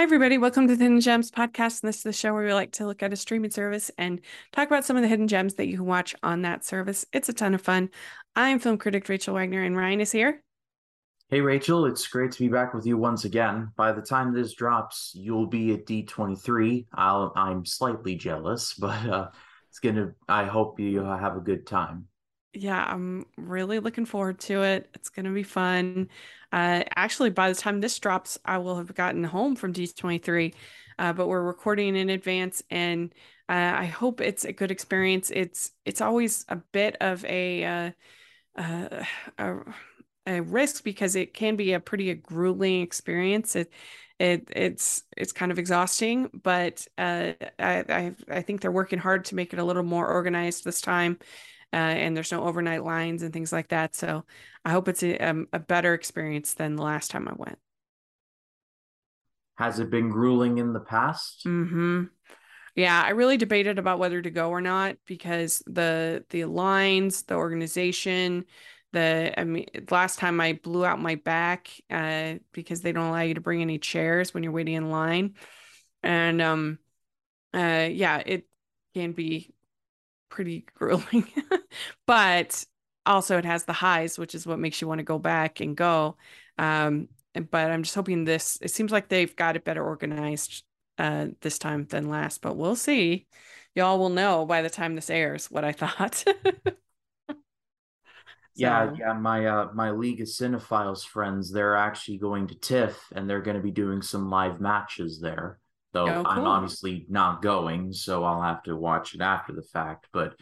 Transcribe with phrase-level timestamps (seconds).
[0.00, 0.38] Hi, everybody.
[0.38, 1.82] Welcome to the Hidden Gems podcast.
[1.82, 4.22] And this is the show where we like to look at a streaming service and
[4.50, 7.04] talk about some of the hidden gems that you can watch on that service.
[7.12, 7.90] It's a ton of fun.
[8.34, 10.42] I'm film critic Rachel Wagner, and Ryan is here.
[11.28, 11.84] Hey, Rachel.
[11.84, 13.72] It's great to be back with you once again.
[13.76, 16.86] By the time this drops, you'll be at D23.
[16.94, 19.28] I'll, I'm slightly jealous, but uh,
[19.68, 22.06] it's going to, I hope you have a good time
[22.52, 24.90] yeah, I'm really looking forward to it.
[24.94, 26.08] It's going to be fun.
[26.52, 30.54] Uh, actually, by the time this drops, I will have gotten home from D23,
[30.98, 33.14] uh, but we're recording in advance, and
[33.48, 35.30] uh, I hope it's a good experience.
[35.30, 37.90] It's it's always a bit of a uh,
[38.56, 39.04] uh,
[39.38, 39.56] a,
[40.26, 43.54] a risk because it can be a pretty grueling experience.
[43.54, 43.72] It
[44.18, 49.24] it it's it's kind of exhausting, but uh, I, I I think they're working hard
[49.26, 51.18] to make it a little more organized this time
[51.72, 53.94] uh, and there's no overnight lines and things like that.
[53.94, 54.24] So
[54.64, 57.58] I hope it's a, um, a better experience than the last time I went.
[59.56, 61.44] Has it been grueling in the past?
[61.46, 62.04] Mm-hmm.
[62.74, 67.34] Yeah, I really debated about whether to go or not because the the lines, the
[67.34, 68.46] organization,
[68.92, 73.20] the I mean, last time I blew out my back uh, because they don't allow
[73.20, 75.34] you to bring any chairs when you're waiting in line,
[76.02, 76.78] and um,
[77.52, 78.46] uh, yeah, it
[78.94, 79.52] can be
[80.30, 81.28] pretty grueling.
[82.06, 82.64] but
[83.04, 85.76] also it has the highs, which is what makes you want to go back and
[85.76, 86.16] go.
[86.56, 87.08] Um,
[87.50, 90.64] but I'm just hoping this, it seems like they've got it better organized
[90.98, 93.26] uh, this time than last, but we'll see.
[93.74, 96.24] Y'all will know by the time this airs what I thought.
[96.26, 97.34] so.
[98.56, 99.12] Yeah, yeah.
[99.12, 103.56] My uh, my League of Cinephiles friends, they're actually going to TIFF and they're going
[103.56, 105.58] to be doing some live matches there
[105.92, 106.26] though oh, cool.
[106.26, 110.06] I'm obviously not going, so I'll have to watch it after the fact.
[110.12, 110.34] But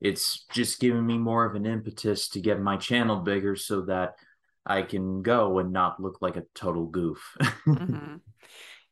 [0.00, 4.14] it's just giving me more of an impetus to get my channel bigger so that
[4.66, 7.36] I can go and not look like a total goof.
[7.66, 8.16] mm-hmm.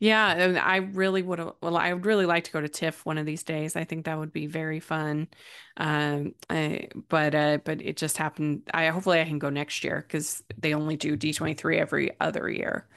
[0.02, 1.52] Yeah, and I really would have.
[1.62, 3.76] Well, I would really like to go to TIFF one of these days.
[3.76, 5.28] I think that would be very fun.
[5.76, 8.62] Um, I, but uh, but it just happened.
[8.74, 12.18] I hopefully I can go next year because they only do D twenty three every
[12.18, 12.88] other year,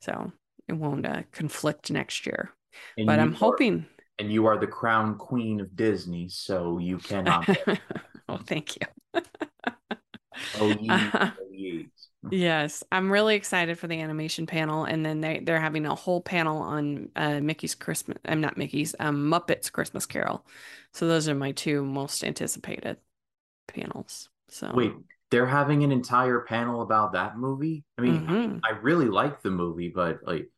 [0.00, 0.32] so
[0.66, 2.52] it won't uh, conflict next year.
[2.96, 3.86] And but I'm hoping.
[4.18, 7.48] And you are the crown queen of Disney, so you cannot.
[8.28, 9.22] oh, thank you.
[10.60, 11.88] oh, ye, oh, ye.
[12.30, 16.20] Yes, I'm really excited for the animation panel, and then they they're having a whole
[16.20, 18.18] panel on uh, Mickey's Christmas.
[18.24, 18.94] I'm not Mickey's.
[18.98, 20.44] Um, Muppets Christmas Carol.
[20.92, 22.96] So those are my two most anticipated
[23.68, 24.28] panels.
[24.48, 24.92] So wait,
[25.30, 27.84] they're having an entire panel about that movie.
[27.96, 28.58] I mean, mm-hmm.
[28.64, 30.50] I really like the movie, but like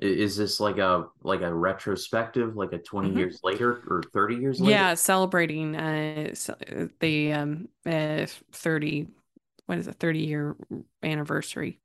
[0.00, 3.18] is this like a like a retrospective like a 20 mm-hmm.
[3.18, 4.70] years later or 30 years later?
[4.70, 6.34] Yeah celebrating uh
[7.00, 9.08] the um uh 30
[9.66, 10.56] what is it 30 year
[11.02, 11.80] anniversary.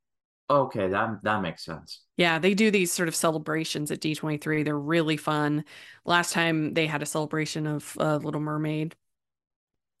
[0.48, 2.02] Okay that that makes sense.
[2.16, 5.64] Yeah they do these sort of celebrations at d23 they're really fun.
[6.04, 8.94] Last time they had a celebration of uh, little mermaid.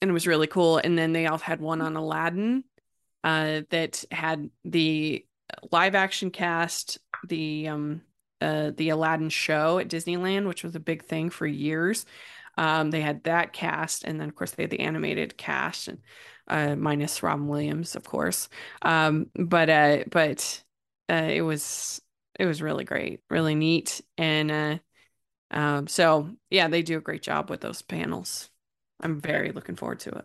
[0.00, 0.78] And it was really cool.
[0.78, 2.62] And then they also had one on aladdin
[3.24, 5.26] uh that had the
[5.72, 6.98] live action cast
[7.28, 8.02] the um
[8.40, 12.06] uh the Aladdin show at Disneyland, which was a big thing for years.
[12.56, 15.98] Um, they had that cast, and then of course they had the animated cast, and
[16.48, 18.48] uh, minus Robin Williams, of course.
[18.82, 20.62] Um, but uh, but
[21.10, 22.00] uh, it was
[22.38, 24.78] it was really great, really neat, and uh,
[25.50, 28.50] um, so yeah, they do a great job with those panels.
[29.00, 30.24] I'm very looking forward to it.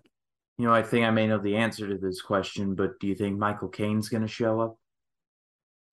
[0.58, 3.16] You know, I think I may know the answer to this question, but do you
[3.16, 4.78] think Michael Caine's going to show up?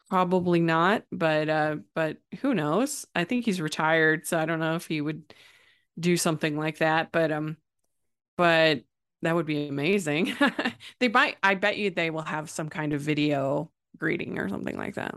[0.09, 3.07] Probably not, but uh but who knows?
[3.15, 5.35] I think he's retired, so I don't know if he would
[5.99, 7.57] do something like that, but um
[8.37, 8.85] but
[9.23, 10.37] that would be amazing.
[11.01, 14.77] they might I bet you they will have some kind of video greeting or something
[14.77, 15.15] like that.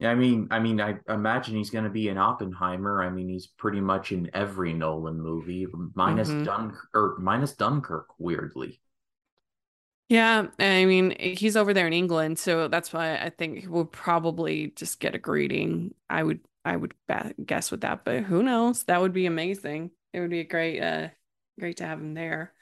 [0.00, 3.02] Yeah, I mean, I mean, I imagine he's going to be in Oppenheimer.
[3.02, 6.44] I mean, he's pretty much in every Nolan movie, minus mm-hmm.
[6.44, 8.06] Dun or minus Dunkirk.
[8.18, 8.80] Weirdly,
[10.10, 14.72] yeah, I mean, he's over there in England, so that's why I think we'll probably
[14.74, 15.94] just get a greeting.
[16.10, 16.94] I would I would
[17.46, 18.82] guess with that, but who knows?
[18.84, 19.92] That would be amazing.
[20.12, 21.10] It would be a great uh
[21.60, 22.52] great to have him there.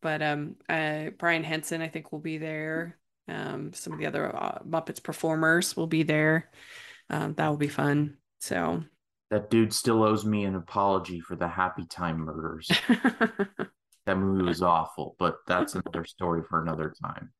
[0.00, 2.96] But um uh Brian Henson I think will be there.
[3.28, 6.50] Um some of the other uh, Muppets performers will be there.
[7.10, 8.16] Um that will be fun.
[8.40, 8.82] So
[9.30, 12.70] that dude still owes me an apology for the Happy Time murders.
[14.08, 17.30] that movie was awful, but that's another story for another time.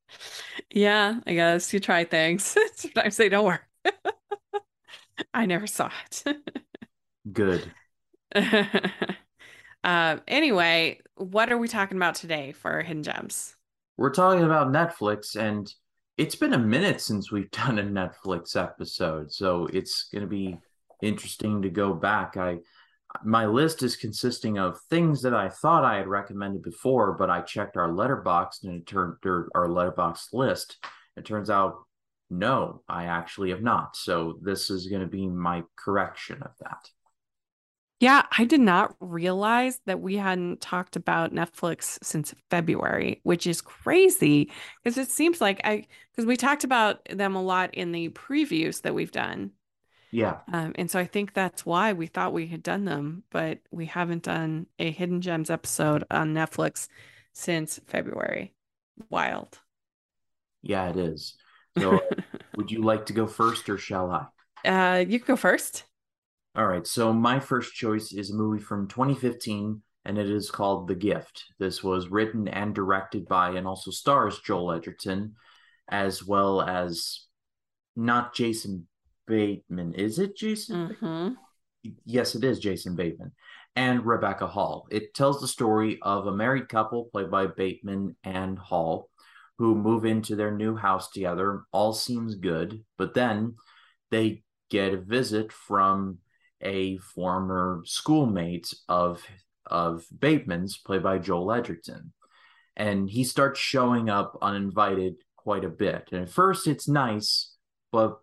[0.69, 2.55] Yeah, I guess you try things.
[2.75, 3.65] Sometimes they don't work.
[5.33, 6.37] I never saw it.
[7.33, 7.71] Good.
[9.83, 13.55] uh, anyway, what are we talking about today for Hidden Gems?
[13.97, 15.73] We're talking about Netflix, and
[16.17, 20.59] it's been a minute since we've done a Netflix episode, so it's going to be
[21.01, 22.37] interesting to go back.
[22.37, 22.59] I
[23.23, 27.41] my list is consisting of things that I thought I had recommended before, but I
[27.41, 30.77] checked our Letterboxd and it turned our Letterboxd list.
[31.17, 31.75] It turns out
[32.29, 33.95] no, I actually have not.
[33.95, 36.89] So this is going to be my correction of that.
[37.99, 43.59] Yeah, I did not realize that we hadn't talked about Netflix since February, which is
[43.59, 44.51] crazy
[44.81, 48.83] because it seems like I because we talked about them a lot in the previews
[48.83, 49.51] that we've done.
[50.11, 50.37] Yeah.
[50.51, 53.85] Um, and so I think that's why we thought we had done them, but we
[53.85, 56.87] haven't done a Hidden Gems episode on Netflix
[57.33, 58.53] since February.
[59.09, 59.59] Wild.
[60.61, 61.35] Yeah, it is.
[61.77, 61.99] So
[62.55, 64.25] would you like to go first or shall I?
[64.67, 65.83] Uh, you can go first.
[66.55, 66.85] All right.
[66.85, 71.45] So my first choice is a movie from 2015 and it is called The Gift.
[71.59, 75.35] This was written and directed by and also stars Joel Edgerton
[75.87, 77.25] as well as
[77.95, 78.87] not Jason
[79.29, 79.93] Bateman.
[79.93, 80.97] Is it Jason?
[81.01, 81.89] Mm-hmm.
[82.03, 83.31] Yes, it is Jason Bateman
[83.75, 84.87] and Rebecca Hall.
[84.91, 89.09] It tells the story of a married couple played by Bateman and Hall
[89.57, 91.63] who move into their new house together.
[91.71, 93.55] All seems good, but then
[94.11, 96.17] they get a visit from
[96.61, 99.23] a former schoolmate of
[99.65, 102.11] of Bateman's, played by Joel Edgerton.
[102.75, 106.09] And he starts showing up uninvited quite a bit.
[106.11, 107.55] And at first it's nice,
[107.91, 108.19] but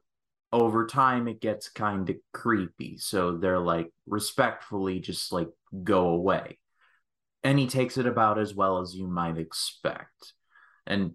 [0.63, 2.99] over time it gets kind of creepy.
[2.99, 5.49] So they're like respectfully just like
[5.85, 6.59] go away.
[7.45, 10.33] And he takes it about as well as you might expect.
[10.87, 11.13] And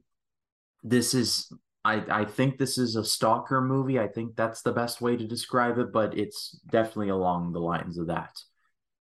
[0.84, 1.52] this is
[1.84, 4.00] I, I think this is a stalker movie.
[4.00, 7.98] I think that's the best way to describe it, but it's definitely along the lines
[7.98, 8.32] of that.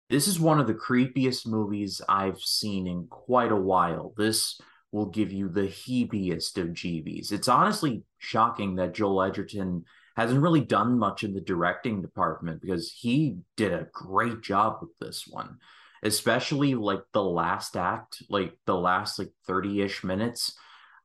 [0.08, 4.14] This is one of the creepiest movies I've seen in quite a while.
[4.16, 4.60] This
[4.92, 7.32] will give you the heebiest of jeebies.
[7.32, 9.84] It's honestly shocking that Joel Edgerton
[10.18, 14.90] hasn't really done much in the directing department because he did a great job with
[14.98, 15.58] this one,
[16.02, 20.58] especially like the last act, like the last like 30 ish minutes.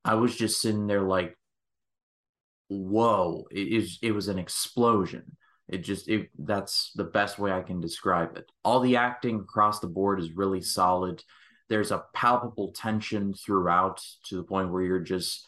[0.04, 1.38] I was just sitting there like,
[2.69, 5.38] whoa, it is it was an explosion.
[5.69, 8.51] It just it that's the best way I can describe it.
[8.65, 11.21] All the acting across the board is really solid.
[11.69, 15.45] There's a palpable tension throughout to the point where you're just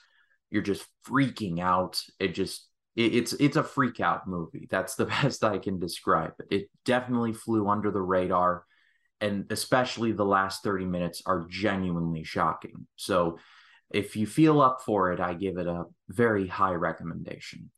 [0.51, 1.99] you're just freaking out.
[2.19, 4.67] It just it, it's it's a freak out movie.
[4.69, 6.55] That's the best I can describe it.
[6.55, 8.65] It definitely flew under the radar
[9.21, 12.87] and especially the last 30 minutes are genuinely shocking.
[12.95, 13.39] So
[13.89, 17.71] if you feel up for it, I give it a very high recommendation.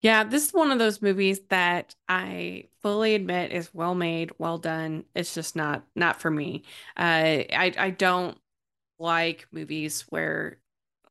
[0.00, 4.58] Yeah, this is one of those movies that I fully admit is well made, well
[4.58, 5.04] done.
[5.14, 6.62] It's just not not for me.
[6.96, 8.38] Uh, I I don't
[9.00, 10.58] like movies where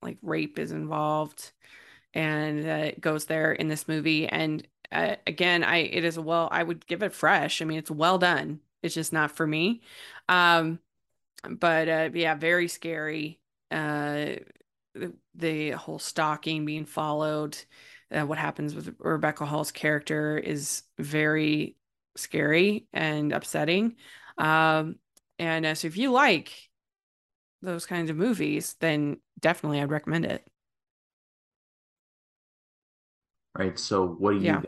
[0.01, 1.51] like rape is involved,
[2.17, 4.27] and uh, goes there in this movie.
[4.27, 6.49] And uh, again, I it is well.
[6.51, 7.61] I would give it fresh.
[7.61, 8.59] I mean, it's well done.
[8.83, 9.81] It's just not for me.
[10.29, 10.79] Um,
[11.49, 13.39] but uh, yeah, very scary
[13.71, 14.35] uh,
[14.93, 17.57] the, the whole stalking being followed
[18.11, 21.75] uh, what happens with rebecca hall's character is very
[22.15, 23.95] scary and upsetting
[24.37, 24.95] um,
[25.37, 26.69] and uh, so if you like
[27.61, 30.47] those kinds of movies then definitely i'd recommend it
[33.57, 34.61] right so what do you yeah.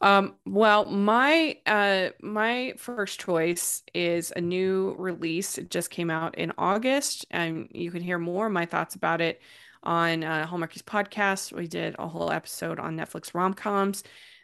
[0.00, 5.58] Um, well, my uh my first choice is a new release.
[5.58, 9.20] It just came out in August, and you can hear more of my thoughts about
[9.20, 9.40] it
[9.84, 11.52] on uh, Hallmarkies podcast.
[11.52, 14.02] We did a whole episode on Netflix rom coms.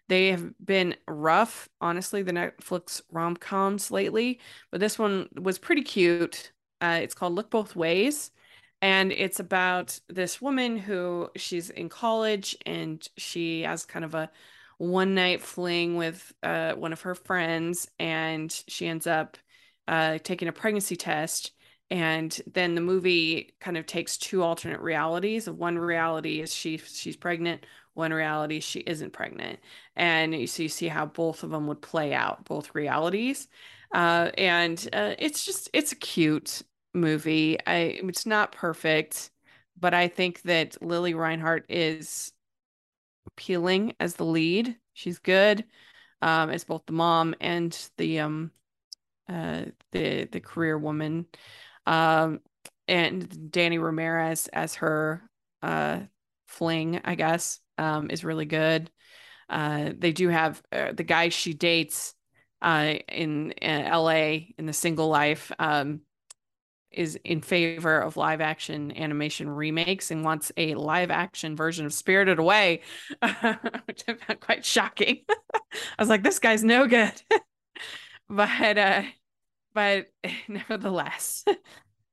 [0.08, 5.82] They have been rough, honestly, the Netflix rom coms lately, but this one was pretty
[5.82, 6.52] cute.
[6.80, 8.30] Uh, it's called Look Both Ways,
[8.80, 14.30] and it's about this woman who she's in college and she has kind of a
[14.78, 19.36] one night fling with uh, one of her friends, and she ends up
[19.88, 21.52] uh, taking a pregnancy test.
[21.90, 25.48] And then the movie kind of takes two alternate realities.
[25.48, 27.66] One reality is she she's pregnant.
[27.94, 29.58] One reality she isn't pregnant,
[29.96, 33.48] and you, so you see how both of them would play out, both realities.
[33.92, 36.62] Uh, and uh, it's just it's a cute
[36.94, 37.58] movie.
[37.66, 39.30] I it's not perfect,
[39.78, 42.32] but I think that Lili Reinhart is
[43.26, 44.76] appealing as the lead.
[44.94, 45.64] She's good
[46.22, 48.50] um, as both the mom and the um
[49.28, 51.26] uh the the career woman.
[51.86, 52.40] Um,
[52.86, 55.22] and Danny Ramirez as her
[55.62, 56.00] uh
[56.48, 58.90] fling, I guess, um, is really good.
[59.48, 62.14] Uh, they do have uh, the guy she dates
[62.60, 65.52] uh, in, in, LA in the single life.
[65.58, 66.00] Um,
[66.98, 71.92] is in favor of live action animation remakes and wants a live action version of
[71.92, 72.80] Spirited Away,
[73.84, 75.20] which I found quite shocking.
[75.54, 77.12] I was like, this guy's no good.
[78.28, 79.02] but uh,
[79.72, 80.06] but
[80.48, 81.44] nevertheless,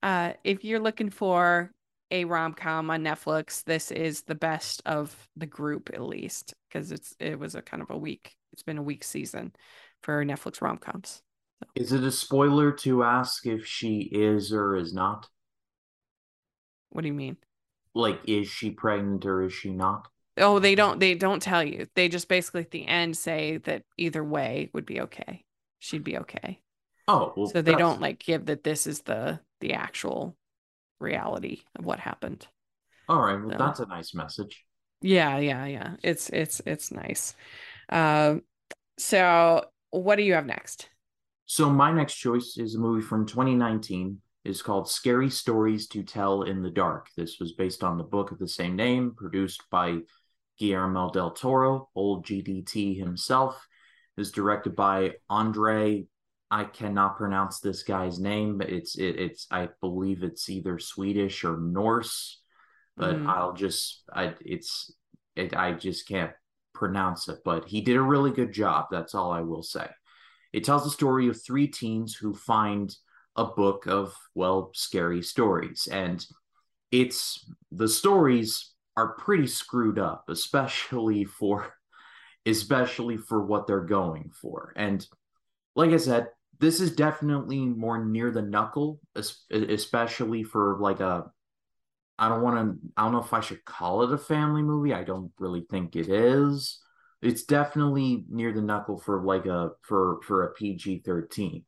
[0.04, 1.72] uh, if you're looking for
[2.12, 6.92] a rom com on Netflix, this is the best of the group, at least, because
[6.92, 8.36] it's it was a kind of a week.
[8.54, 9.51] It's been a weak season
[10.04, 11.24] for Netflix rom coms.
[11.75, 15.27] Is it a spoiler to ask if she is or is not?
[16.89, 17.38] What do you mean?
[17.93, 20.07] Like, is she pregnant or is she not?
[20.38, 21.00] Oh, they don't.
[21.00, 21.88] They don't tell you.
[21.95, 25.45] They just basically at the end say that either way would be okay.
[25.79, 26.59] She'd be okay.
[27.07, 27.79] Oh, well, so they that's...
[27.79, 30.35] don't like give that this is the the actual
[31.00, 32.47] reality of what happened.
[33.07, 34.65] All right, well, so, that's a nice message.
[35.01, 35.95] Yeah, yeah, yeah.
[36.03, 37.35] It's it's it's nice.
[37.89, 38.41] Um,
[38.97, 40.89] so what do you have next?
[41.46, 44.20] So my next choice is a movie from 2019.
[44.44, 47.10] It's called Scary Stories to Tell in the Dark.
[47.16, 50.00] This was based on the book of the same name, produced by
[50.60, 53.68] Guillermo del Toro, old GDT himself.
[54.18, 56.08] Is directed by Andre
[56.52, 61.44] I cannot pronounce this guy's name, but it's it, it's I believe it's either Swedish
[61.44, 62.42] or Norse,
[62.96, 63.28] but mm.
[63.28, 64.94] I'll just I it's
[65.36, 66.32] it, I just can't
[66.74, 67.40] pronounce it.
[67.44, 68.86] But he did a really good job.
[68.92, 69.88] That's all I will say.
[70.55, 72.95] It tells the story of three teens who find
[73.35, 76.25] a book of well scary stories, and
[76.93, 81.74] it's the stories are pretty screwed up, especially for
[82.45, 85.05] especially for what they're going for, and
[85.75, 89.01] like I said, this is definitely more near the knuckle,
[89.51, 91.25] especially for like a.
[92.17, 92.88] I don't want to.
[92.95, 94.93] I don't know if I should call it a family movie.
[94.93, 96.79] I don't really think it is.
[97.25, 101.63] It's definitely near the knuckle for like a for for a PG thirteen.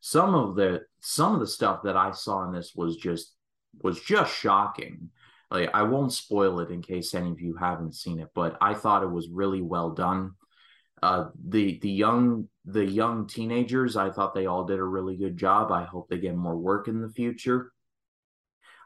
[0.00, 3.34] Some of the some of the stuff that I saw in this was just
[3.82, 5.10] was just shocking.
[5.50, 8.74] Like I won't spoil it in case any of you haven't seen it, but I
[8.74, 10.32] thought it was really well done.
[11.02, 15.36] Uh, the the young the young teenagers, I thought they all did a really good
[15.36, 15.72] job.
[15.72, 17.72] I hope they get more work in the future.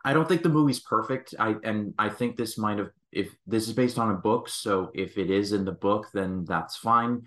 [0.04, 1.34] I don't think the movie's perfect.
[1.38, 4.90] I and I think this might have if this is based on a book, so
[4.94, 7.22] if it is in the book, then that's fine.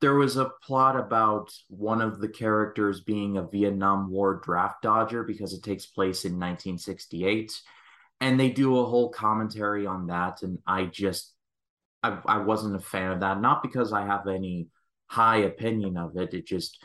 [0.00, 5.22] There was a plot about one of the characters being a Vietnam War draft dodger
[5.22, 7.52] because it takes place in 1968.
[8.20, 10.42] And they do a whole commentary on that.
[10.42, 11.32] And I just
[12.02, 13.40] I, I wasn't a fan of that.
[13.40, 14.68] Not because I have any
[15.06, 16.34] high opinion of it.
[16.34, 16.82] It just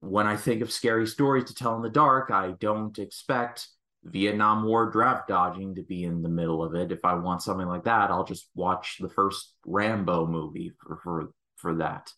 [0.00, 3.68] when I think of scary stories to tell in the dark, I don't expect
[4.04, 6.92] Vietnam War draft dodging to be in the middle of it.
[6.92, 11.30] If I want something like that, I'll just watch the first Rambo movie for for,
[11.56, 12.10] for that.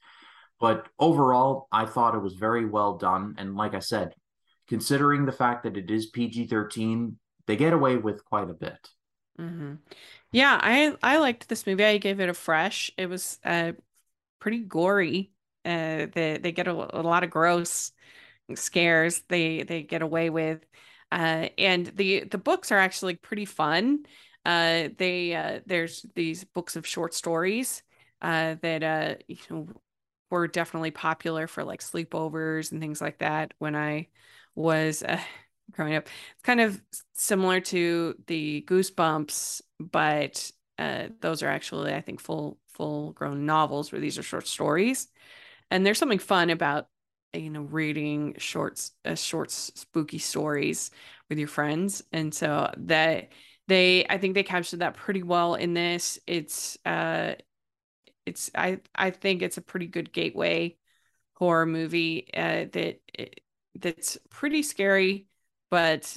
[0.60, 3.34] But overall, I thought it was very well done.
[3.38, 4.14] And like I said,
[4.68, 8.88] considering the fact that it is PG 13, they get away with quite a bit.
[9.38, 9.76] Mm-hmm.
[10.32, 11.84] Yeah, I I liked this movie.
[11.84, 12.90] I gave it a fresh.
[12.98, 13.72] It was uh,
[14.38, 15.32] pretty gory.
[15.64, 17.92] Uh, they they get a, a lot of gross
[18.54, 19.22] scares.
[19.28, 20.64] They they get away with,
[21.12, 24.04] uh, and the the books are actually pretty fun.
[24.44, 27.82] Uh, they uh, there's these books of short stories
[28.22, 29.68] uh, that uh, you know
[30.30, 34.08] were definitely popular for like sleepovers and things like that when I
[34.54, 35.20] was uh,
[35.72, 36.04] growing up.
[36.06, 36.80] It's kind of
[37.14, 43.92] similar to the Goosebumps, but uh, those are actually, I think, full full grown novels
[43.92, 45.08] where these are short stories,
[45.70, 46.88] and there's something fun about
[47.34, 50.90] you know reading shorts uh, short spooky stories
[51.28, 53.30] with your friends, and so that
[53.68, 56.18] they I think they captured that pretty well in this.
[56.26, 57.34] It's uh,
[58.26, 60.76] it's I I think it's a pretty good gateway
[61.34, 63.00] horror movie uh, that
[63.74, 65.26] that's pretty scary
[65.70, 66.16] but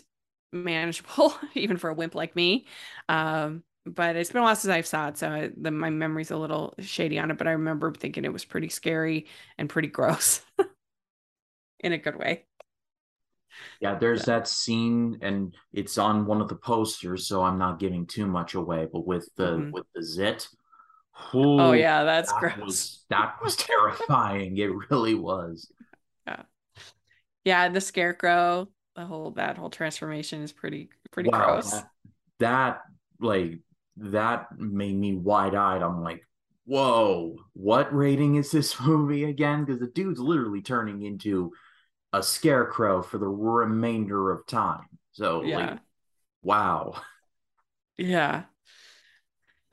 [0.51, 2.67] manageable even for a wimp like me.
[3.09, 6.37] Um, but it's been a while since I've saw it, so the, my memory's a
[6.37, 7.37] little shady on it.
[7.37, 9.27] But I remember thinking it was pretty scary
[9.57, 10.41] and pretty gross,
[11.83, 12.45] in a good way.
[13.79, 18.05] Yeah, there's that scene, and it's on one of the posters, so I'm not giving
[18.05, 18.87] too much away.
[18.91, 19.71] But with the mm-hmm.
[19.71, 20.47] with the zit,
[21.33, 22.57] oh yeah, that's that gross.
[22.59, 24.57] Was, that was terrifying.
[24.57, 25.71] it really was.
[26.25, 26.43] Yeah,
[27.45, 27.69] yeah.
[27.69, 31.71] The scarecrow, the whole that whole transformation is pretty pretty wow, gross.
[31.71, 31.89] That,
[32.39, 32.81] that
[33.19, 33.59] like
[33.97, 35.83] that made me wide eyed.
[35.83, 36.25] I'm like,
[36.65, 39.65] whoa, what rating is this movie again?
[39.65, 41.51] Because the dude's literally turning into
[42.13, 44.85] a scarecrow for the remainder of time.
[45.11, 45.57] So yeah.
[45.57, 45.79] like,
[46.43, 47.01] wow.
[47.97, 48.43] Yeah.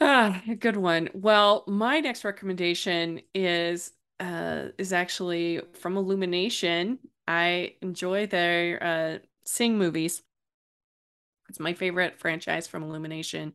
[0.01, 1.11] Ah, good one.
[1.13, 6.99] Well, my next recommendation is uh is actually from Illumination.
[7.29, 10.23] I enjoy their uh Sing movies.
[11.49, 13.55] It's my favorite franchise from Illumination,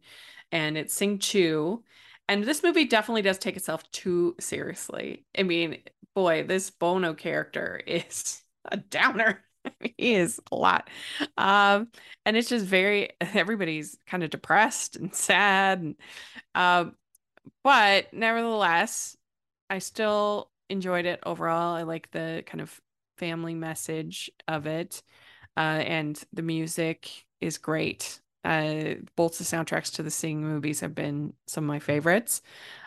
[0.51, 1.83] and it's Sing 2.
[2.27, 5.25] And this movie definitely does take itself too seriously.
[5.37, 5.77] I mean,
[6.15, 8.41] boy, this Bono character is
[8.71, 9.43] a downer.
[9.97, 10.89] he is a lot.
[11.37, 11.89] Um,
[12.25, 15.79] and it's just very everybody's kind of depressed and sad.
[15.81, 15.95] And
[16.55, 16.95] um,
[17.63, 19.17] but nevertheless,
[19.69, 21.75] I still enjoyed it overall.
[21.75, 22.79] I like the kind of
[23.17, 25.03] family message of it.
[25.57, 28.19] Uh, and the music is great.
[28.45, 32.41] Uh, both the soundtracks to the Sing movies have been some of my favorites.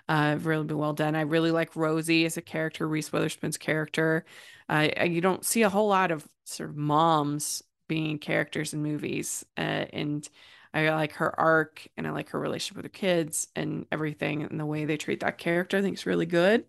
[0.09, 1.15] Uh, really been well done.
[1.17, 4.25] I really like Rosie as a character, Reese Witherspoon's character.
[4.69, 9.45] Uh, you don't see a whole lot of sort of moms being characters in movies,
[9.59, 10.29] uh, and
[10.73, 14.61] I like her arc and I like her relationship with her kids and everything and
[14.61, 15.79] the way they treat that character.
[15.79, 16.65] I think is really good.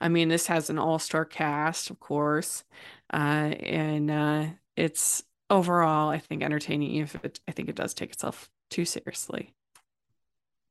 [0.00, 2.64] I mean, this has an all-star cast, of course,
[3.12, 4.46] uh, and uh,
[4.76, 5.22] it's
[5.52, 6.96] overall, I think, entertaining.
[6.96, 9.54] If it, I think it does take itself too seriously.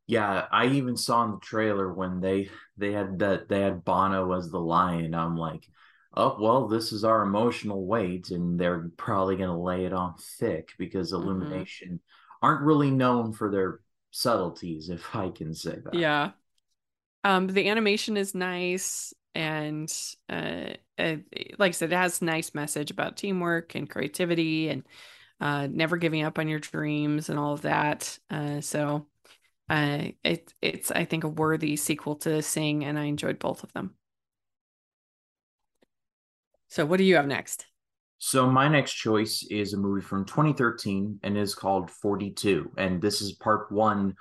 [0.07, 4.33] Yeah, I even saw in the trailer when they they had that they had Bono
[4.33, 5.13] as the lion.
[5.13, 5.65] I'm like,
[6.13, 10.71] oh well, this is our emotional weight, and they're probably gonna lay it on thick
[10.77, 11.23] because mm-hmm.
[11.23, 12.45] Illumination mm-hmm.
[12.45, 15.93] aren't really known for their subtleties, if I can say that.
[15.93, 16.31] Yeah.
[17.23, 19.91] Um, the animation is nice and
[20.27, 21.17] uh, uh,
[21.57, 24.83] like I said, it has nice message about teamwork and creativity and
[25.39, 28.17] uh, never giving up on your dreams and all of that.
[28.29, 29.07] Uh, so
[29.69, 33.71] uh, it, it's, I think, a worthy sequel to Sing, and I enjoyed both of
[33.73, 33.95] them.
[36.67, 37.65] So, what do you have next?
[38.17, 42.71] So, my next choice is a movie from 2013 and is called 42.
[42.77, 44.15] And this is part one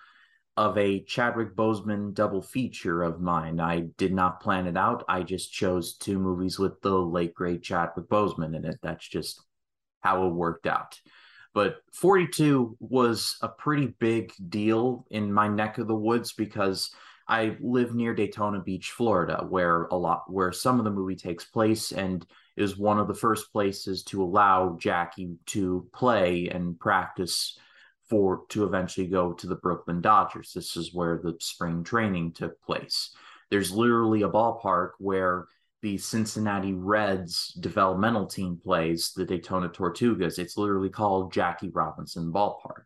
[0.57, 3.61] of a Chadwick Boseman double feature of mine.
[3.61, 5.05] I did not plan it out.
[5.09, 8.79] I just chose two movies with the late great Chadwick Boseman in it.
[8.83, 9.43] That's just
[10.01, 10.99] how it worked out.
[11.53, 16.91] But 42 was a pretty big deal in my neck of the woods because
[17.27, 21.45] I live near Daytona Beach, Florida, where a lot where some of the movie takes
[21.45, 27.59] place and is one of the first places to allow Jackie to play and practice
[28.11, 30.53] for to eventually go to the Brooklyn Dodgers.
[30.53, 33.15] This is where the spring training took place.
[33.51, 35.47] There's literally a ballpark where
[35.81, 40.39] the Cincinnati Reds developmental team plays, the Daytona Tortugas.
[40.39, 42.85] It's literally called Jackie Robinson Ballpark.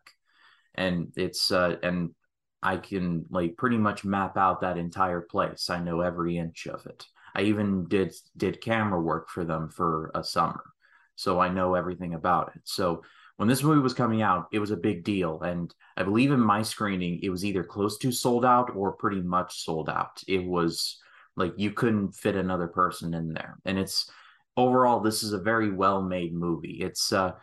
[0.75, 2.11] And it's uh and
[2.61, 5.69] I can like pretty much map out that entire place.
[5.69, 7.05] I know every inch of it.
[7.33, 10.63] I even did did camera work for them for a summer.
[11.15, 12.61] So I know everything about it.
[12.65, 13.03] So
[13.37, 15.41] when this movie was coming out, it was a big deal.
[15.41, 19.21] And I believe in my screening, it was either close to sold out or pretty
[19.21, 20.21] much sold out.
[20.27, 20.97] It was
[21.35, 23.57] like you couldn't fit another person in there.
[23.65, 24.09] And it's
[24.55, 26.77] overall, this is a very well made movie.
[26.81, 27.33] It's, uh,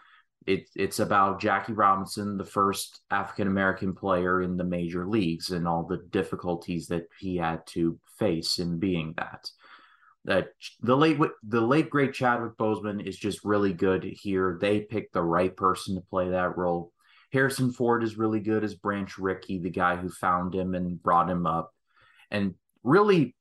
[0.46, 5.68] it, it's about Jackie Robinson, the first African American player in the major leagues, and
[5.68, 9.48] all the difficulties that he had to face in being that
[10.24, 10.48] that
[10.80, 14.58] the late the late great Chadwick Boseman is just really good here.
[14.61, 16.92] They picked the right person to play that role.
[17.32, 21.30] Harrison Ford is really good as Branch Rickey, the guy who found him and brought
[21.30, 21.72] him up.
[22.30, 22.54] And
[22.85, 23.35] really,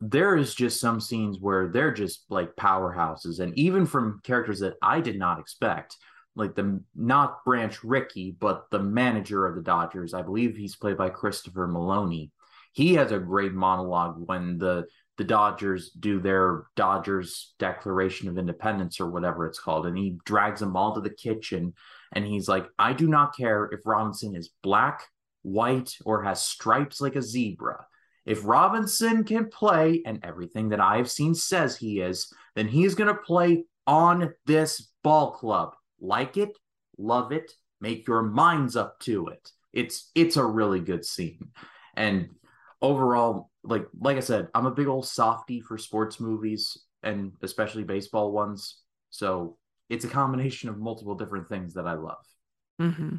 [0.00, 4.74] there is just some scenes where they're just like powerhouses, and even from characters that
[4.82, 5.96] I did not expect,
[6.34, 10.14] like the not Branch Rickey, but the manager of the Dodgers.
[10.14, 12.30] I believe he's played by Christopher Meloni.
[12.72, 14.86] He has a great monologue when the
[15.18, 19.86] the Dodgers do their Dodgers Declaration of Independence or whatever it's called.
[19.86, 21.74] And he drags them all to the kitchen
[22.14, 25.04] and he's like, I do not care if Robinson is black,
[25.42, 27.86] white, or has stripes like a zebra.
[28.24, 33.08] If Robinson can play, and everything that I've seen says he is, then he's going
[33.08, 35.74] to play on this ball club.
[36.00, 36.56] Like it,
[36.98, 39.50] love it, make your minds up to it.
[39.72, 41.48] It's it's a really good scene.
[41.96, 42.28] And
[42.80, 47.84] overall, like like I said, I'm a big old softy for sports movies and especially
[47.84, 48.80] baseball ones.
[49.10, 49.56] So
[49.88, 52.24] it's a combination of multiple different things that I love.
[52.80, 53.16] Mm-hmm.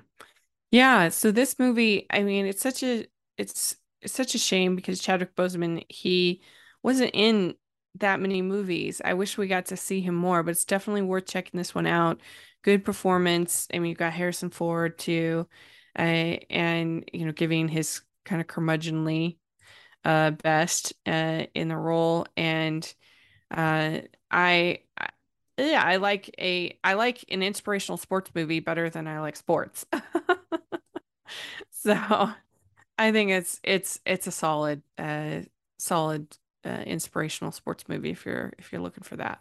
[0.71, 1.09] Yeah.
[1.09, 3.05] So this movie, I mean, it's such a
[3.37, 6.41] it's it's such a shame because Chadwick Boseman he
[6.81, 7.55] wasn't in
[7.99, 9.01] that many movies.
[9.05, 11.87] I wish we got to see him more, but it's definitely worth checking this one
[11.87, 12.19] out.
[12.63, 13.67] Good performance.
[13.73, 15.47] I mean, you've got Harrison Ford too,
[15.97, 19.37] uh, and you know, giving his kind of curmudgeonly
[20.05, 22.83] uh, best uh, in the role, and
[23.51, 23.99] uh,
[24.31, 25.09] I, I,
[25.57, 29.85] yeah, I like a I like an inspirational sports movie better than I like sports.
[31.71, 31.93] so,
[32.99, 35.41] I think it's it's it's a solid uh
[35.79, 39.39] solid uh, inspirational sports movie if you're if you're looking for that.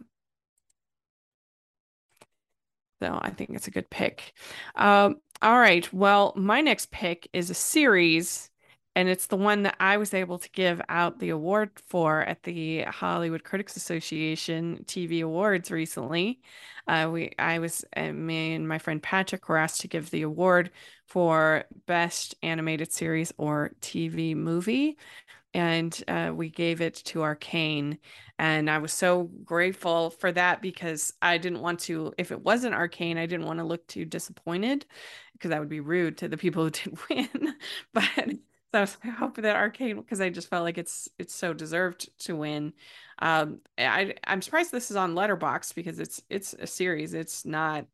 [3.02, 4.32] So I think it's a good pick.
[4.76, 5.92] Um, all right.
[5.92, 8.50] Well, my next pick is a series,
[8.94, 12.42] and it's the one that I was able to give out the award for at
[12.42, 16.40] the Hollywood Critics Association TV Awards recently.
[16.86, 20.22] Uh, we, I was, uh, me and my friend Patrick were asked to give the
[20.22, 20.70] award
[21.06, 24.98] for best animated series or TV movie
[25.54, 27.98] and uh, we gave it to Arcane.
[28.38, 32.74] And I was so grateful for that because I didn't want to, if it wasn't
[32.74, 34.86] Arcane, I didn't want to look too disappointed
[35.34, 37.54] because that would be rude to the people who did win.
[37.92, 38.30] but
[38.74, 42.36] I was hoping that Arcane because I just felt like it's it's so deserved to
[42.36, 42.72] win.
[43.18, 47.14] Um, I I'm surprised this is on Letterboxd because it's it's a series.
[47.14, 47.86] It's not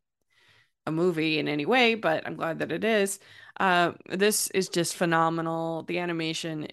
[0.87, 3.19] a movie in any way, but I'm glad that it is.
[3.61, 5.83] Uh, this is just phenomenal.
[5.83, 6.69] The animation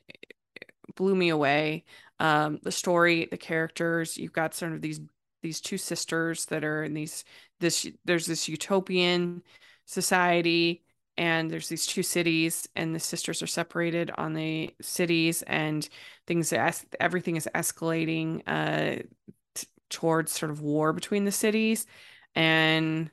[0.95, 1.83] blew me away.
[2.19, 5.01] Um, the story, the characters, you've got sort of these
[5.43, 7.23] these two sisters that are in these
[7.59, 9.43] this there's this utopian
[9.85, 10.84] society
[11.17, 15.87] and there's these two cities and the sisters are separated on the cities and
[16.27, 16.53] things
[16.99, 19.01] everything is escalating uh
[19.53, 21.85] t- towards sort of war between the cities
[22.35, 23.09] and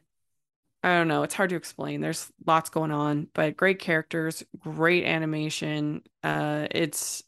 [0.85, 1.23] I don't know.
[1.23, 2.01] It's hard to explain.
[2.01, 6.03] There's lots going on, but great characters, great animation.
[6.25, 7.23] Uh, it's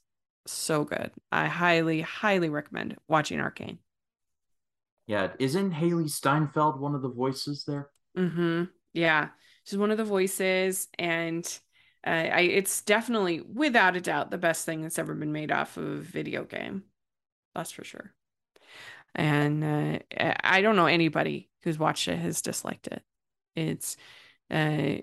[0.46, 1.12] so good.
[1.30, 3.78] I highly, highly recommend watching Arcane.
[5.06, 7.90] Yeah, isn't Hailee Steinfeld one of the voices there?
[8.16, 8.64] Mm-hmm.
[8.92, 9.28] Yeah,
[9.64, 11.44] she's one of the voices, and
[12.06, 15.76] uh, I, it's definitely, without a doubt, the best thing that's ever been made off
[15.76, 16.84] of a video game.
[17.54, 18.12] That's for sure.
[19.14, 23.02] And uh, I don't know anybody who's watched it has disliked it.
[23.54, 23.96] It's,
[24.50, 24.96] uh,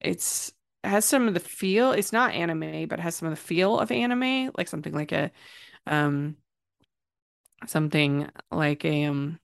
[0.00, 0.52] it's
[0.84, 1.92] has some of the feel.
[1.92, 5.30] It's not anime, but has some of the feel of anime, like something like a
[5.86, 6.36] um
[7.66, 9.38] something like a um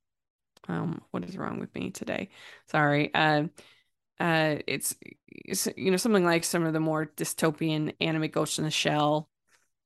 [0.68, 2.28] um what is wrong with me today?
[2.66, 3.12] Sorry.
[3.14, 3.44] Uh
[4.20, 4.96] uh it's,
[5.28, 9.28] it's you know something like some of the more dystopian anime Ghost in the Shell,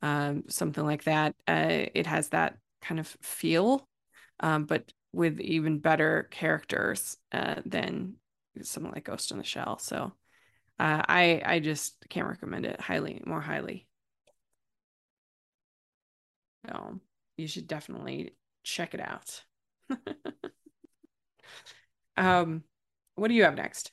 [0.02, 1.34] um something like that.
[1.48, 3.88] Uh it has that kind of feel,
[4.40, 8.16] um but with even better characters uh than
[8.62, 9.78] something like Ghost in the Shell.
[9.78, 10.12] So
[10.78, 13.86] uh, I I just can't recommend it highly more highly.
[16.66, 17.00] So
[17.36, 19.42] you should definitely check it out.
[22.16, 22.62] um,
[23.14, 23.92] what do you have next?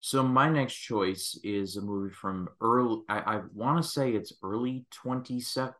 [0.00, 3.02] So my next choice is a movie from early.
[3.08, 5.74] I, I want to say it's early twenty seven.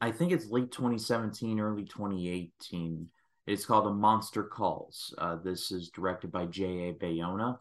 [0.00, 3.08] I think it's late 2017, early 2018.
[3.46, 5.12] It's called A Monster Calls.
[5.18, 6.92] Uh, this is directed by J.A.
[6.92, 7.58] Bayona.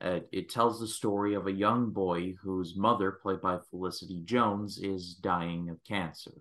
[0.00, 4.78] Uh, it tells the story of a young boy whose mother, played by Felicity Jones,
[4.78, 6.32] is dying of cancer.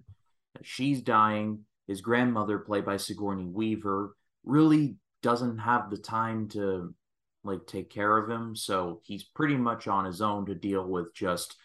[0.61, 1.65] She's dying.
[1.87, 6.93] His grandmother, played by Sigourney Weaver, really doesn't have the time to
[7.47, 11.13] like take care of him, so he's pretty much on his own to deal with
[11.13, 11.55] just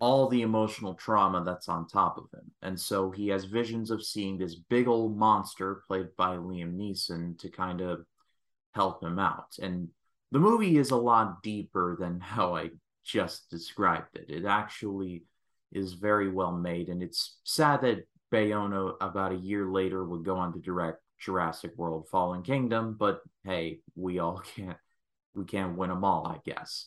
[0.00, 2.50] all the emotional trauma that's on top of him.
[2.62, 7.38] And so he has visions of seeing this big old monster played by Liam Neeson
[7.38, 8.04] to kind of
[8.74, 9.56] help him out.
[9.60, 9.88] And
[10.32, 12.70] the movie is a lot deeper than how I
[13.04, 14.30] just described it.
[14.30, 15.24] It actually
[15.72, 20.36] is very well made, and it's sad that Bayona, about a year later, would go
[20.36, 22.96] on to direct Jurassic World: Fallen Kingdom.
[22.98, 24.78] But hey, we all can't
[25.34, 26.86] we can't win them all, I guess.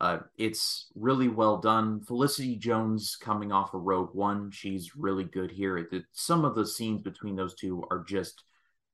[0.00, 2.00] Uh, it's really well done.
[2.00, 5.78] Felicity Jones coming off of Rogue One, she's really good here.
[5.78, 8.42] It, some of the scenes between those two are just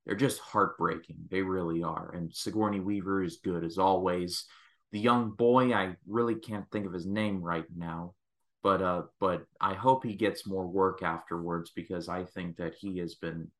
[0.04, 1.16] they're just heartbreaking.
[1.30, 2.12] They really are.
[2.14, 4.44] And Sigourney Weaver is good as always.
[4.92, 8.14] The young boy, I really can't think of his name right now,
[8.62, 12.98] but uh, but I hope he gets more work afterwards because I think that he
[12.98, 13.50] has been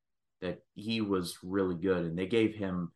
[0.40, 2.92] that he was really good, and they gave him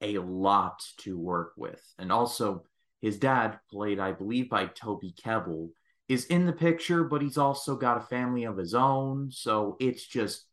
[0.00, 2.64] a lot to work with, and also
[3.00, 5.70] his dad, played I believe by Toby Kebbell,
[6.08, 10.06] is in the picture, but he's also got a family of his own, so it's
[10.06, 10.46] just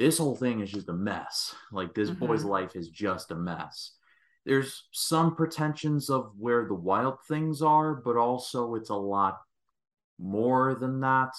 [0.00, 1.54] this whole thing is just a mess.
[1.70, 2.26] Like this mm-hmm.
[2.26, 3.92] boy's life is just a mess.
[4.46, 9.38] There's some pretensions of where the wild things are, but also it's a lot
[10.18, 11.32] more than that.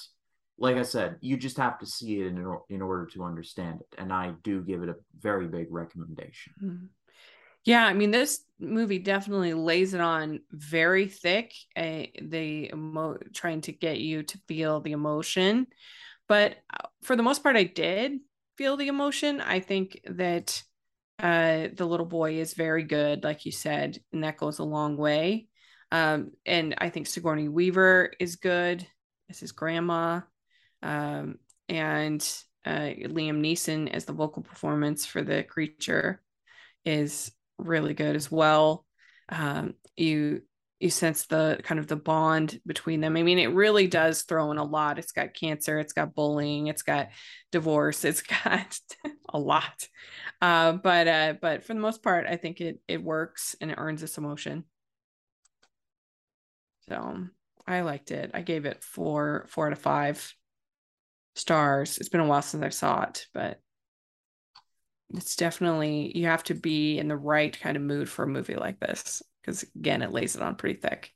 [0.58, 4.00] Like I said, you just have to see it in, in order to understand it.
[4.00, 6.54] And I do give it a very big recommendation.
[6.64, 6.86] Mm-hmm.
[7.64, 11.54] Yeah, I mean, this movie definitely lays it on very thick.
[11.76, 15.68] Uh, the emo- trying to get you to feel the emotion,
[16.28, 18.20] but uh, for the most part, I did
[18.58, 19.42] feel the emotion.
[19.42, 20.62] I think that
[21.20, 24.98] uh, the little boy is very good, like you said, and that goes a long
[24.98, 25.48] way.
[25.92, 28.88] Um, and I think Sigourney Weaver is good
[29.30, 30.22] as his grandma.
[30.82, 31.36] Um,
[31.70, 32.22] and
[32.66, 36.22] uh, Liam Neeson as the vocal performance for the creature
[36.86, 38.86] is really good as well.
[39.30, 40.42] Um, you
[40.80, 43.16] you sense the kind of the bond between them.
[43.16, 44.98] I mean, it really does throw in a lot.
[44.98, 47.10] It's got cancer, it's got bullying, it's got
[47.52, 48.80] divorce, it's got
[49.30, 49.88] a lot.
[50.42, 53.78] Uh, but uh, but for the most part, I think it it works and it
[53.78, 54.64] earns its emotion.
[56.90, 57.28] So
[57.68, 58.32] I liked it.
[58.34, 60.34] I gave it four four out of five
[61.36, 61.98] stars.
[61.98, 63.60] It's been a while since I saw it, but
[65.14, 68.56] it's definitely you have to be in the right kind of mood for a movie
[68.56, 71.14] like this because again it lays it on pretty thick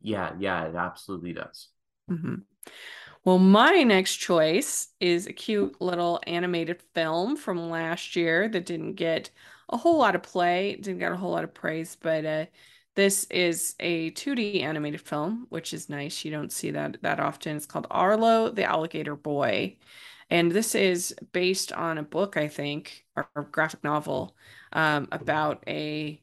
[0.00, 1.68] yeah yeah it absolutely does
[2.10, 2.36] mm-hmm.
[3.24, 8.94] well my next choice is a cute little animated film from last year that didn't
[8.94, 9.30] get
[9.68, 12.46] a whole lot of play didn't get a whole lot of praise but uh,
[12.96, 16.24] this is a 2D animated film, which is nice.
[16.24, 17.56] You don't see that that often.
[17.56, 19.76] It's called Arlo the Alligator Boy.
[20.28, 24.36] And this is based on a book, I think, or, or graphic novel
[24.72, 26.22] um, about a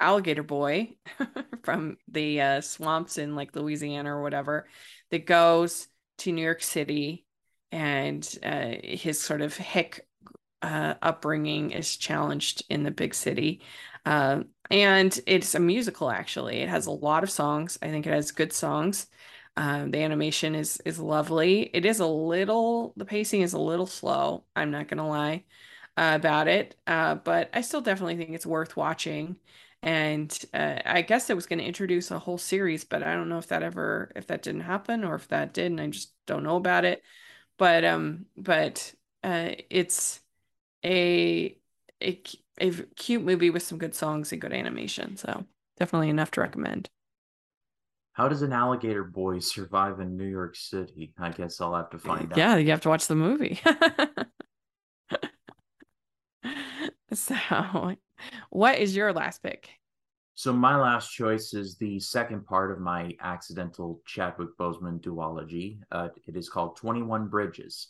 [0.00, 0.96] alligator boy
[1.62, 4.66] from the uh, swamps in like Louisiana or whatever
[5.10, 5.86] that goes
[6.18, 7.24] to New York City
[7.70, 10.06] and uh, his sort of hick
[10.60, 13.62] uh, upbringing is challenged in the big city.
[14.04, 14.40] Uh,
[14.72, 16.58] and it's a musical, actually.
[16.62, 17.78] It has a lot of songs.
[17.82, 19.08] I think it has good songs.
[19.56, 21.62] Um, the animation is is lovely.
[21.74, 24.44] It is a little the pacing is a little slow.
[24.56, 25.44] I'm not gonna lie
[25.98, 29.36] uh, about it, uh, but I still definitely think it's worth watching.
[29.82, 33.28] And uh, I guess it was going to introduce a whole series, but I don't
[33.28, 36.14] know if that ever if that didn't happen or if that did, and I just
[36.26, 37.02] don't know about it.
[37.58, 40.20] But um, but uh, it's
[40.84, 41.58] a
[42.02, 42.22] a
[42.60, 45.16] a cute movie with some good songs and good animation.
[45.16, 45.46] So
[45.78, 46.90] definitely enough to recommend.
[48.14, 51.14] How does an alligator boy survive in New York City?
[51.18, 52.38] I guess I'll have to find out.
[52.38, 53.58] Yeah, you have to watch the movie.
[57.14, 57.96] so,
[58.50, 59.70] what is your last pick?
[60.34, 65.78] So, my last choice is the second part of my accidental Chadwick Boseman duology.
[65.90, 67.88] Uh, it is called 21 Bridges.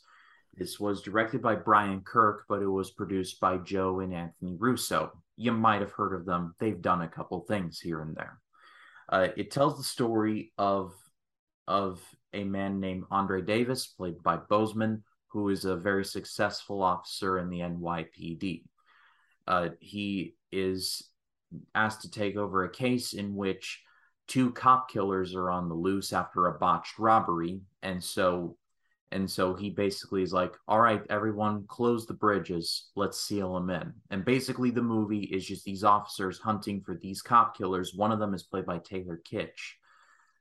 [0.54, 5.12] This was directed by Brian Kirk, but it was produced by Joe and Anthony Russo.
[5.36, 6.54] You might have heard of them.
[6.58, 8.38] They've done a couple things here and there.
[9.08, 10.94] Uh, it tells the story of
[11.68, 17.38] of a man named Andre Davis, played by Boseman, who is a very successful officer
[17.38, 18.64] in the NYPD.
[19.46, 21.10] Uh, he is
[21.74, 23.82] asked to take over a case in which
[24.28, 28.56] two cop killers are on the loose after a botched robbery, and so
[29.12, 32.90] and so he basically is like, all right, everyone, close the bridges.
[32.96, 33.92] Let's seal them in.
[34.10, 37.94] And basically, the movie is just these officers hunting for these cop killers.
[37.94, 39.74] One of them is played by Taylor Kitsch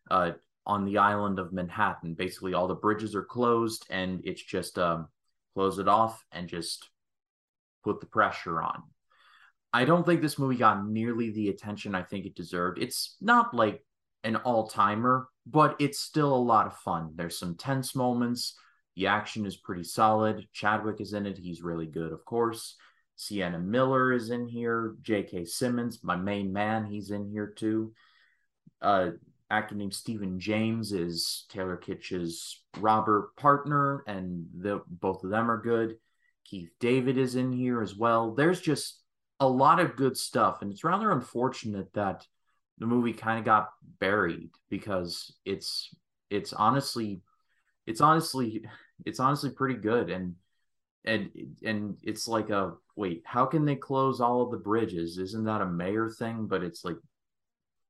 [0.10, 0.32] uh,
[0.66, 2.14] on the island of Manhattan.
[2.14, 5.08] Basically, all the bridges are closed, and it's just um,
[5.54, 6.90] close it off and just
[7.84, 8.84] put the pressure on.
[9.74, 12.82] I don't think this movie got nearly the attention I think it deserved.
[12.82, 13.86] It's not like
[14.24, 17.12] an all timer, but it's still a lot of fun.
[17.16, 18.56] There's some tense moments.
[18.96, 20.48] The action is pretty solid.
[20.54, 21.38] Chadwick is in it.
[21.38, 22.76] He's really good, of course.
[23.16, 24.96] Sienna Miller is in here.
[25.02, 25.46] J.K.
[25.46, 27.94] Simmons, my main man, he's in here too.
[28.82, 29.12] Uh,
[29.52, 35.62] actor named Stephan James is Taylor Kitsch's robber partner, and the, both of them are
[35.62, 35.98] good.
[36.46, 38.34] Keith David is in here as well.
[38.34, 39.02] There's just
[39.40, 42.26] a lot of good stuff, and it's rather unfortunate that
[42.82, 45.94] the movie kind of got buried because it's
[46.32, 47.22] it's honestly
[47.86, 48.66] it's honestly
[49.06, 50.10] it's honestly pretty good.
[50.10, 50.36] And
[51.06, 51.30] and
[51.64, 55.20] and it's like a wait how can they close all of the bridges?
[55.20, 56.48] Isn't that a mayor thing?
[56.48, 56.98] But it's like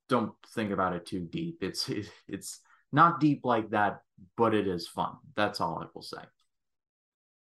[0.10, 1.60] don't think about it too deep.
[1.64, 2.60] It's it, it's
[2.92, 4.02] not deep like that
[4.36, 5.14] but it is fun.
[5.38, 6.22] That's all i will say.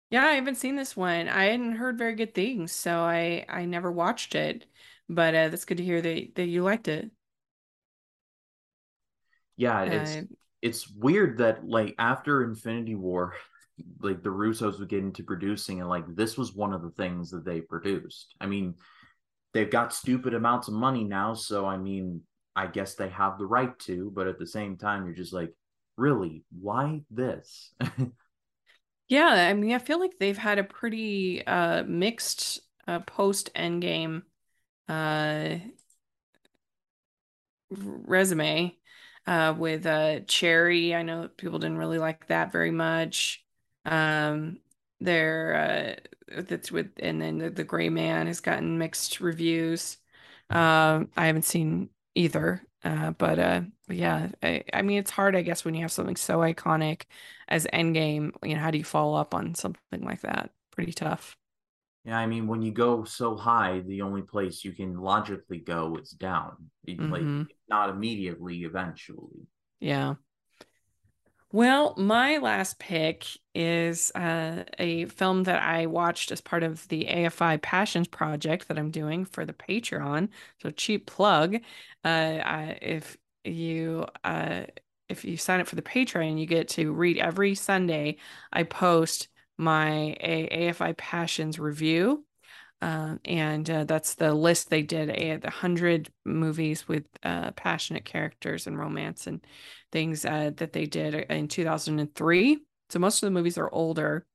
[0.09, 1.27] Yeah i haven't seen this one.
[1.27, 4.67] I hadn't heard very good things so i i never watched it
[5.09, 7.11] but uh, that's good to hear that that you liked it
[9.61, 10.23] yeah, it's uh,
[10.63, 13.35] it's weird that like after Infinity War,
[14.01, 17.29] like the Russos would get into producing, and like this was one of the things
[17.29, 18.33] that they produced.
[18.41, 18.73] I mean,
[19.53, 22.21] they've got stupid amounts of money now, so I mean,
[22.55, 25.53] I guess they have the right to, but at the same time, you're just like,
[25.97, 27.73] really, why this?
[29.07, 34.23] yeah, I mean, I feel like they've had a pretty uh mixed uh post Endgame
[34.89, 35.57] uh
[37.69, 38.75] resume
[39.27, 40.95] uh, with uh, Cherry.
[40.95, 43.43] I know people didn't really like that very much.
[43.85, 44.59] Um,
[44.99, 45.97] there,
[46.29, 49.97] uh, that's with, and then the, the Gray Man has gotten mixed reviews.
[50.49, 52.61] Uh, I haven't seen either.
[52.83, 56.15] Uh, but uh, yeah, I, I mean, it's hard, I guess, when you have something
[56.15, 57.03] so iconic
[57.47, 58.31] as Endgame.
[58.43, 60.51] You know, how do you follow up on something like that?
[60.71, 61.37] Pretty tough.
[62.03, 65.97] Yeah, I mean, when you go so high, the only place you can logically go
[66.01, 66.53] is down.
[66.87, 67.11] Mm-hmm.
[67.11, 69.47] Like not immediately, eventually.
[69.79, 70.15] Yeah.
[71.53, 77.05] Well, my last pick is uh, a film that I watched as part of the
[77.05, 80.29] AFI Passions project that I'm doing for the Patreon.
[80.61, 81.55] So cheap plug.
[82.05, 82.07] Uh,
[82.43, 84.63] I, if you uh,
[85.09, 88.17] if you sign up for the Patreon, you get to read every Sunday.
[88.53, 89.27] I post
[89.61, 92.25] my AFI Passions review.
[92.81, 98.05] Uh, and uh, that's the list they did a the hundred movies with uh, passionate
[98.05, 99.45] characters and romance and
[99.91, 102.57] things uh, that they did in 2003.
[102.89, 104.25] So most of the movies are older,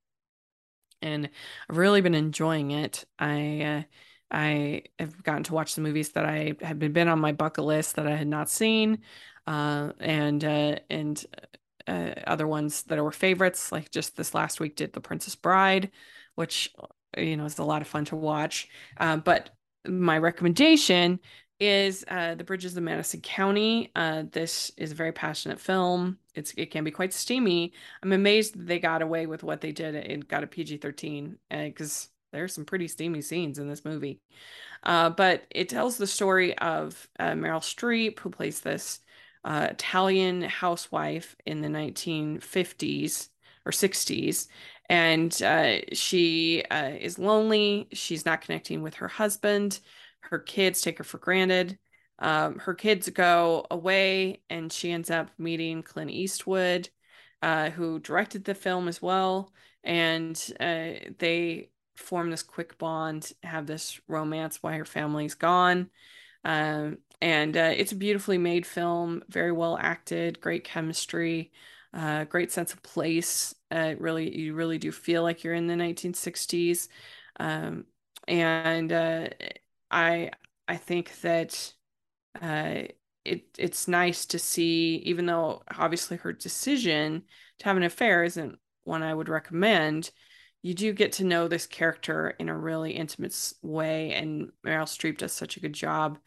[1.02, 1.28] and
[1.68, 3.04] I've really been enjoying it.
[3.18, 3.82] I uh,
[4.30, 7.64] I have gotten to watch the movies that I had been, been on my bucket
[7.64, 8.98] list that I had not seen,
[9.48, 11.26] uh, and and
[11.86, 13.72] uh, other ones that were favorites.
[13.72, 15.90] Like just this last week, did The Princess Bride,
[16.34, 16.72] which
[17.16, 18.68] you know is a lot of fun to watch.
[18.98, 19.50] Um, but
[19.86, 21.20] my recommendation
[21.58, 23.90] is uh, The Bridges of Madison County.
[23.96, 26.18] Uh, this is a very passionate film.
[26.34, 27.72] It's it can be quite steamy.
[28.02, 32.36] I'm amazed they got away with what they did and got a PG-13 because uh,
[32.36, 34.20] there's some pretty steamy scenes in this movie.
[34.82, 39.00] Uh, but it tells the story of uh, Meryl Streep, who plays this
[39.46, 43.28] uh, Italian housewife in the 1950s
[43.64, 44.48] or 60s.
[44.90, 47.88] And uh, she uh, is lonely.
[47.92, 49.80] She's not connecting with her husband.
[50.20, 51.78] Her kids take her for granted.
[52.18, 56.88] Um, her kids go away, and she ends up meeting Clint Eastwood,
[57.42, 59.52] uh, who directed the film as well.
[59.84, 65.90] And uh, they form this quick bond, have this romance while her family's gone.
[66.44, 71.52] Um, and uh, it's a beautifully made film, very well acted, great chemistry,
[71.94, 73.54] uh, great sense of place.
[73.70, 76.88] Uh, really, you really do feel like you're in the 1960s,
[77.40, 77.86] um,
[78.28, 79.28] and uh,
[79.90, 80.30] I
[80.68, 81.72] I think that
[82.40, 82.82] uh,
[83.24, 87.24] it it's nice to see, even though obviously her decision
[87.58, 90.10] to have an affair isn't one I would recommend.
[90.62, 95.18] You do get to know this character in a really intimate way, and Meryl Streep
[95.18, 96.18] does such a good job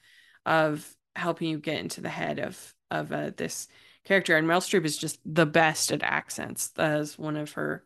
[0.49, 3.67] of helping you get into the head of of uh, this
[4.03, 4.35] character.
[4.35, 6.71] And Meryl Streep is just the best at accents.
[6.77, 7.83] As one of her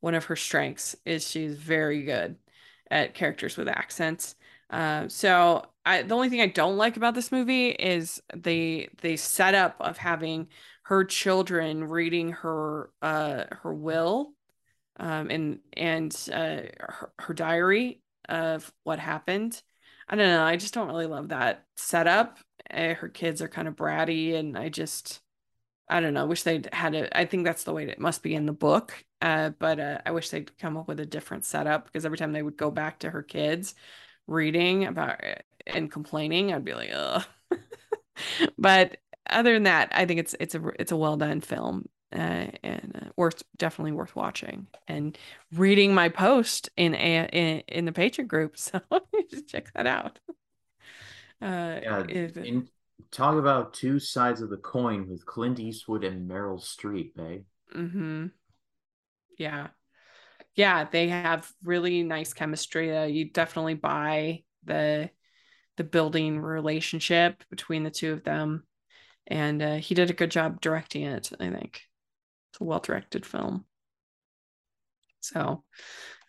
[0.00, 2.36] one of her strengths is she's very good
[2.90, 4.34] at characters with accents.
[4.70, 9.16] Uh, so I, the only thing I don't like about this movie is the the
[9.16, 10.48] setup of having
[10.82, 14.32] her children reading her uh, her will
[14.98, 19.62] um, and and uh, her, her diary of what happened
[20.10, 20.44] I don't know.
[20.44, 22.38] I just don't really love that setup.
[22.70, 25.20] Uh, her kids are kind of bratty, and I just,
[25.88, 26.26] I don't know.
[26.26, 27.12] Wish they'd had it.
[27.14, 29.04] I think that's the way it must be in the book.
[29.22, 32.32] Uh, but uh, I wish they'd come up with a different setup because every time
[32.32, 33.74] they would go back to her kids
[34.26, 37.24] reading about it and complaining, I'd be like, ugh.
[38.58, 42.46] but other than that, I think it's it's a it's a well done film uh,
[42.62, 45.16] and uh, worth definitely worth watching and
[45.52, 48.56] reading my post in a in, in the Patreon group.
[48.60, 48.80] So
[49.30, 50.18] just check that out.
[51.40, 52.68] Uh, yeah, in,
[53.10, 57.38] talk about two sides of the coin with Clint Eastwood and Meryl Streep, eh?
[57.74, 58.26] Mm-hmm.
[59.38, 59.68] Yeah,
[60.54, 62.96] yeah, they have really nice chemistry.
[62.96, 65.10] Uh, you definitely buy the
[65.76, 68.64] the building relationship between the two of them,
[69.26, 71.30] and uh, he did a good job directing it.
[71.40, 71.82] I think.
[72.60, 73.64] A well directed film.
[75.20, 75.64] So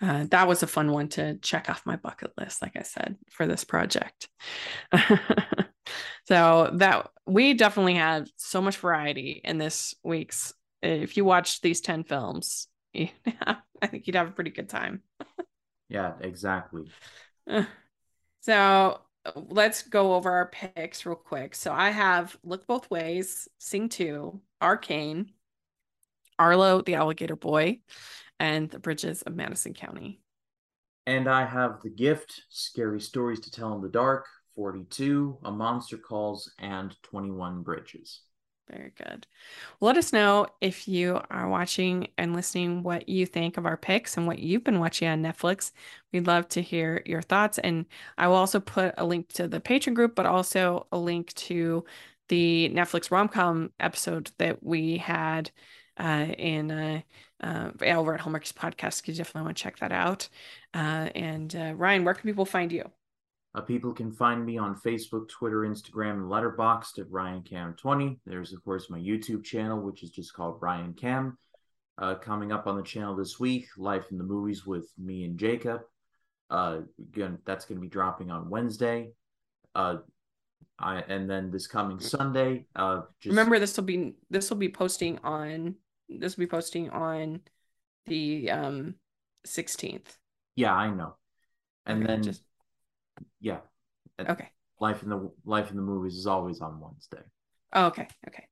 [0.01, 3.17] uh, that was a fun one to check off my bucket list, like I said,
[3.31, 4.27] for this project.
[6.27, 10.53] so that we definitely had so much variety in this week's.
[10.81, 15.03] If you watched these 10 films, I think you'd have a pretty good time.
[15.89, 16.91] yeah, exactly.
[18.43, 18.99] So
[19.35, 21.53] let's go over our picks real quick.
[21.53, 25.31] So I have Look Both Ways, Sing 2, Arcane,
[26.39, 27.79] Arlo, the alligator boy,
[28.39, 30.21] and the bridges of Madison County.
[31.05, 34.25] And I have The Gift, Scary Stories to Tell in the Dark,
[34.55, 38.21] 42, A Monster Calls, and 21 Bridges.
[38.69, 39.27] Very good.
[39.81, 44.15] let us know if you are watching and listening what you think of our picks
[44.15, 45.71] and what you've been watching on Netflix.
[46.13, 47.57] We'd love to hear your thoughts.
[47.59, 47.85] And
[48.17, 51.83] I will also put a link to the Patreon group, but also a link to
[52.29, 55.51] the Netflix rom com episode that we had
[56.01, 57.01] uh, in uh,
[57.41, 59.07] uh, over at Hallmarkies Podcast.
[59.07, 60.27] You definitely want to check that out.
[60.73, 62.89] Uh, and uh, Ryan, where can people find you?
[63.53, 68.19] Uh, people can find me on Facebook, Twitter, Instagram, and Letterboxd at Ryan Cam 20.
[68.25, 71.37] There's of course my YouTube channel, which is just called Ryan Cam.
[71.97, 75.37] Uh, coming up on the channel this week, Life in the Movies with me and
[75.37, 75.81] Jacob.
[76.49, 79.11] Uh, again, that's going to be dropping on Wednesday.
[79.75, 79.97] Uh,
[80.79, 83.31] I, and then this coming Sunday, uh, just...
[83.31, 85.75] remember this will be this will be posting on
[86.19, 87.41] this will be posting on
[88.05, 88.95] the um
[89.45, 90.17] 16th.
[90.55, 91.15] Yeah, I know.
[91.85, 92.43] And okay, then just
[93.39, 93.59] yeah.
[94.19, 94.49] Okay.
[94.79, 97.23] Life in the Life in the movies is always on Wednesday.
[97.73, 98.07] Oh, okay.
[98.27, 98.47] Okay.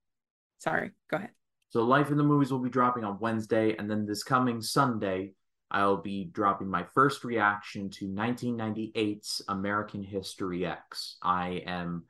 [0.60, 0.92] Sorry.
[1.10, 1.32] Go ahead.
[1.70, 5.34] So Life in the movies will be dropping on Wednesday, and then this coming Sunday,
[5.70, 11.18] I'll be dropping my first reaction to 1998's American History X.
[11.22, 12.06] I am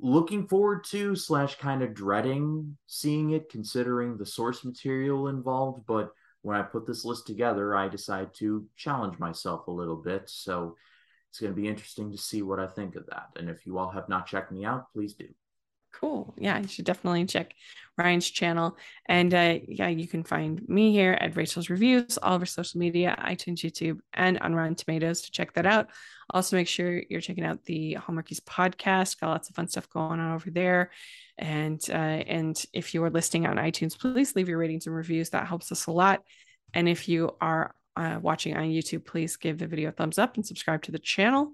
[0.00, 6.12] looking forward to slash kind of dreading seeing it considering the source material involved but
[6.42, 10.28] when i put this list together i decide to challenge myself a little bit.
[10.28, 10.76] So
[11.30, 13.28] it's going to be interesting to see what i think of that.
[13.36, 15.28] And if you all have not checked me out please do
[15.92, 16.34] Cool.
[16.38, 17.54] Yeah, you should definitely check
[17.98, 18.76] Ryan's channel.
[19.06, 23.16] And uh, yeah, you can find me here at Rachel's Reviews, all over social media,
[23.22, 25.88] iTunes, YouTube, and on Rotten Tomatoes to check that out.
[26.30, 29.20] Also, make sure you're checking out the Hallmarkies podcast.
[29.20, 30.90] Got lots of fun stuff going on over there.
[31.38, 35.30] And uh, and if you are listening on iTunes, please leave your ratings and reviews.
[35.30, 36.22] That helps us a lot.
[36.72, 40.36] And if you are uh, watching on YouTube, please give the video a thumbs up
[40.36, 41.52] and subscribe to the channel.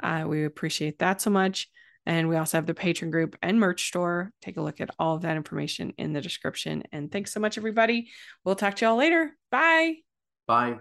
[0.00, 1.68] Uh, we appreciate that so much.
[2.06, 4.32] And we also have the Patreon group and merch store.
[4.40, 6.82] Take a look at all of that information in the description.
[6.92, 8.08] And thanks so much, everybody.
[8.44, 9.36] We'll talk to y'all later.
[9.50, 9.96] Bye.
[10.46, 10.78] Bye.